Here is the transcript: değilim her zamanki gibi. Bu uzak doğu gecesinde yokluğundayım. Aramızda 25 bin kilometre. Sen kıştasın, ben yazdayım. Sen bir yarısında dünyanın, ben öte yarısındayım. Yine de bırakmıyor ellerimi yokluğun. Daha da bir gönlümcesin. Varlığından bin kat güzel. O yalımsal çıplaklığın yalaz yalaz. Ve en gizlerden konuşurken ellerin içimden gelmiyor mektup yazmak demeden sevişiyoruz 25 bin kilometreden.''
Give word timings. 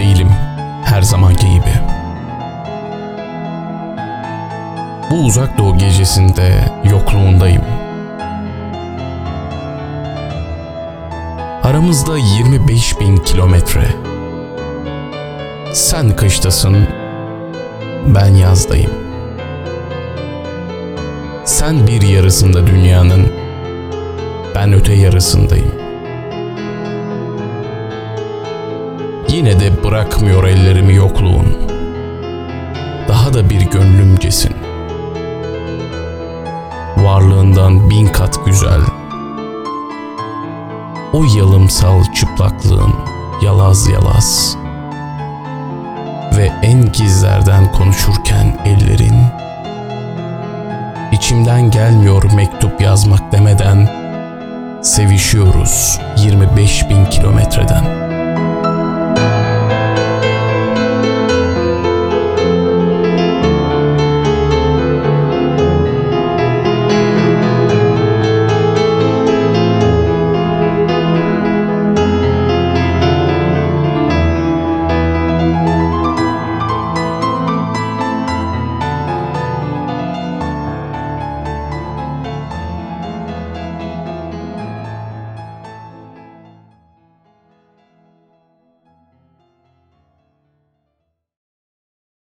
değilim 0.00 0.28
her 0.84 1.02
zamanki 1.02 1.50
gibi. 1.50 1.74
Bu 5.10 5.24
uzak 5.24 5.58
doğu 5.58 5.78
gecesinde 5.78 6.64
yokluğundayım. 6.90 7.62
Aramızda 11.62 12.16
25 12.16 13.00
bin 13.00 13.16
kilometre. 13.16 13.88
Sen 15.72 16.16
kıştasın, 16.16 16.86
ben 18.06 18.34
yazdayım. 18.34 18.92
Sen 21.44 21.86
bir 21.86 22.02
yarısında 22.02 22.66
dünyanın, 22.66 23.32
ben 24.54 24.72
öte 24.72 24.92
yarısındayım. 24.92 25.89
Yine 29.32 29.60
de 29.60 29.84
bırakmıyor 29.84 30.44
ellerimi 30.44 30.94
yokluğun. 30.94 31.56
Daha 33.08 33.34
da 33.34 33.50
bir 33.50 33.60
gönlümcesin. 33.60 34.56
Varlığından 36.96 37.90
bin 37.90 38.06
kat 38.06 38.46
güzel. 38.46 38.80
O 41.12 41.24
yalımsal 41.24 42.04
çıplaklığın 42.14 42.94
yalaz 43.42 43.88
yalaz. 43.88 44.56
Ve 46.36 46.52
en 46.62 46.92
gizlerden 46.92 47.72
konuşurken 47.72 48.58
ellerin 48.64 49.24
içimden 51.12 51.70
gelmiyor 51.70 52.32
mektup 52.32 52.80
yazmak 52.80 53.32
demeden 53.32 53.88
sevişiyoruz 54.82 56.00
25 56.16 56.88
bin 56.90 57.04
kilometreden.'' 57.04 57.39